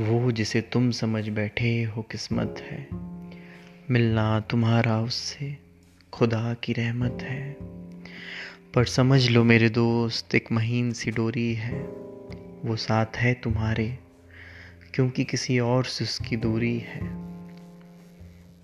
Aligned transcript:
वो 0.00 0.32
जिसे 0.32 0.60
तुम 0.60 0.90
समझ 0.90 1.28
बैठे 1.28 1.82
हो 1.82 2.02
किस्मत 2.02 2.54
है। 2.60 2.88
मिलना 3.90 4.40
तुम्हारा 4.40 5.00
उससे 5.00 5.56
खुदा 6.12 6.54
की 6.54 6.72
रहमत 6.72 7.18
है। 7.22 7.56
पर 8.74 8.84
समझ 8.84 9.30
लो 9.30 9.44
मेरे 9.44 9.68
दोस्त, 9.68 10.34
एक 10.34 10.52
महीन 10.52 10.92
सी 10.92 11.10
डोरी 11.10 11.54
है। 11.54 11.82
वो 12.64 12.76
साथ 12.76 13.06
है 13.16 13.34
तुम्हारे, 13.34 13.98
क्योंकि 14.94 15.24
किसी 15.24 15.58
और 15.58 15.84
से 15.84 16.04
उसकी 16.04 16.36
दूरी 16.36 16.78
है। 16.78 17.00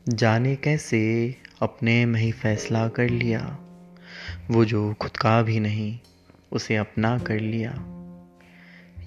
जाने 0.09 0.57
कैसे 0.57 1.35
अपने 1.63 2.07
में 2.07 2.21
ही 2.21 2.33
फैसला 2.33 2.89
कर 2.89 3.09
लिया। 3.09 3.59
वो 4.51 4.65
जो 4.65 4.95
खुद 4.95 5.17
का 5.17 5.43
भी 5.43 5.61
नहीं, 5.61 5.99
उसे 6.53 6.77
अपना 6.77 7.19
कर 7.19 7.41
लिया। 7.41 7.96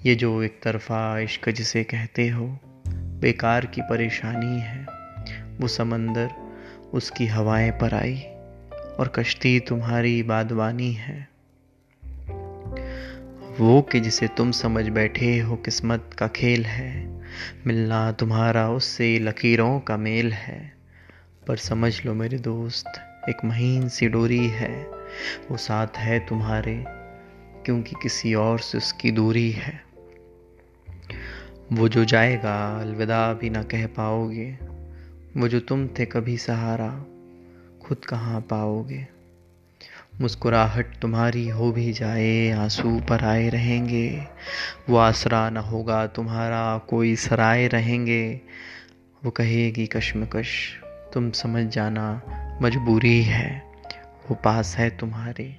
ये 0.06 0.14
जो 0.14 0.42
एक 0.42 0.60
तरफा 0.62 1.18
इश्क 1.18 1.48
जिसे 1.48 1.84
कहते 1.84 2.28
हो, 2.28 2.58
बेकार 3.20 3.66
की 3.66 3.80
परेशानी 3.80 4.60
है। 4.60 4.86
वो 5.58 5.68
समंदर 5.68 6.30
उसकी 6.92 7.26
हवाएँ 7.26 7.70
पर 7.70 7.94
आई 7.94 8.20
और 8.98 9.12
कश्ती 9.14 9.60
तुम्हारी 9.60 10.22
बादवानी 10.22 10.92
है। 10.92 11.28
वो 13.58 13.82
कि 13.82 14.00
जिसे 14.00 14.28
तुम 14.28 14.50
समझ 14.50 14.88
बैठे 14.88 15.38
हो 15.38 15.56
किस्मत 15.56 16.10
का 16.18 16.28
खेल 16.28 16.64
है, 16.64 17.22
मिलना 17.66 18.12
तुम्हारा 18.12 18.70
उससे 18.70 19.18
लकीरों 19.18 19.80
का 19.80 19.96
मेल 19.96 20.32
है। 20.32 20.72
पर 21.46 21.56
समझ 21.56 22.06
लो 22.06 22.14
मेरे 22.14 22.38
दोस्त, 22.38 22.86
एक 23.28 23.44
महीन 23.44 23.88
सी 23.88 24.08
डोरी 24.08 24.48
है। 24.48 24.90
वो 25.50 25.56
साथ 25.56 25.96
है 25.96 26.26
तुम्हारे, 26.26 26.84
क्योंकि 27.64 27.92
किसी 28.02 28.34
और 28.34 28.58
से 28.58 28.78
उसकी 28.78 29.10
दूरी 29.10 29.50
है। 29.50 29.89
वो 31.72 31.88
जो 31.88 32.04
जाएगा, 32.04 32.80
अलविदा 32.80 33.32
भी 33.32 33.50
ना 33.50 33.62
कह 33.62 33.86
पाओगे। 33.86 34.58
वो 35.36 35.48
जो 35.48 35.60
तुम 35.60 35.88
थे 35.88 36.06
कभी 36.06 36.36
सहारा, 36.36 37.04
खुद 37.82 37.98
कहाँ 37.98 38.40
पाओगे? 38.40 39.06
मुस्कुराहट 40.20 40.98
तुम्हारी 40.98 41.48
हो 41.48 41.72
भी 41.72 41.92
जाए, 41.92 42.50
आँसू 42.50 43.00
पर 43.08 43.24
आए 43.24 43.48
रहेंगे। 43.48 44.24
वो 44.88 44.96
आसरा 44.96 45.50
न 45.50 45.56
होगा, 45.56 46.06
तुम्हारा 46.06 46.78
कोई 46.78 47.16
सराय 47.16 47.68
रहेंगे। 47.68 48.40
वो 49.24 49.30
कहेगी, 49.30 49.86
कश्मकश, 49.86 50.80
तुम 51.14 51.30
समझ 51.30 51.66
जाना 51.66 52.22
मजबूरी 52.62 53.22
है। 53.22 53.62
वो 54.30 54.34
पास 54.34 54.76
है 54.76 54.90
तुम्हारे, 54.90 55.56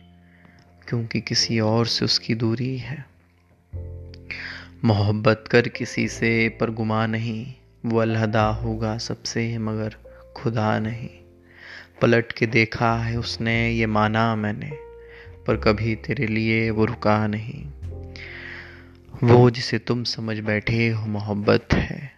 क्योंकि 0.88 1.22
किसी 1.22 1.60
और 1.60 1.88
से 1.88 2.06
उसकी 2.06 2.36
दूरी 2.36 2.78
है। 2.78 3.11
मोहब्बत 4.86 5.44
कर 5.52 5.68
किसी 5.68 6.08
से 6.08 6.50
पर 6.50 6.70
गुमा 6.70 7.06
नहीं। 7.06 7.54
वो 7.86 8.00
अलहदा 8.00 8.48
होगा 8.48 8.98
सबसे, 8.98 9.58
मगर 9.58 9.96
खुदा 10.36 10.80
नहीं। 10.80 11.10
पलट 12.02 12.32
के 12.32 12.46
देखा 12.46 12.96
है 12.96 13.18
उसने, 13.18 13.72
ये 13.72 13.86
माना 13.86 14.36
मैंने, 14.36 14.72
पर 15.48 15.58
कभी 15.58 15.96
तेरे 15.96 16.28
लिए 16.28 16.70
वो 16.70 16.86
रुका 16.86 17.28
नहीं। 17.28 17.66
वो 19.24 19.50
जिसे 19.50 19.80
तुम 19.80 20.04
समझ 20.04 20.40
बैठे 20.40 20.90
हो 20.90 21.06
मोहब्बत 21.06 21.68
है, 21.74 22.12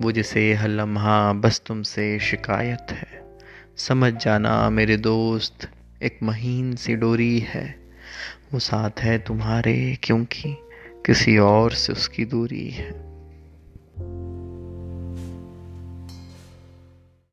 वो 0.00 0.12
जिसे 0.12 0.54
हर 0.54 0.68
लम्हा 0.68 1.32
बस 1.32 1.62
तुमसे 1.66 2.18
शिकायत 2.18 2.86
है। 2.90 3.38
समझ 3.76 4.12
जाना 4.12 4.70
मेरे 4.70 4.96
दोस्त, 4.96 5.70
एक 6.02 6.18
महीन 6.22 6.76
सी 6.76 6.94
डोरी 6.94 7.38
है। 7.38 7.80
वो 8.52 8.58
साथ 8.58 9.00
है 9.00 9.18
तुम्हारे, 9.18 9.98
क्योंकि 10.02 10.56
किसी 11.06 11.38
और 11.38 11.72
से 11.72 11.92
उसकी 11.92 12.24
दूरी 12.24 12.68
है 12.70 13.09